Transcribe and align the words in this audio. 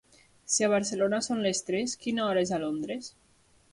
Si 0.53 0.65
a 0.67 0.69
Barcelona 0.71 1.19
són 1.27 1.43
les 1.47 1.61
tres, 1.67 1.95
quina 2.07 2.25
hora 2.31 2.47
és 2.47 2.55
a 2.59 2.63
Londres? 2.65 3.13